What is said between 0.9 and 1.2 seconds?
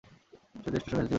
তুমি।